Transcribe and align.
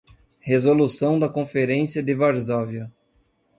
Resolução 0.39 1.19
da 1.19 1.29
Conferência 1.29 2.01
de 2.01 2.15
Varsóvia 2.15 2.91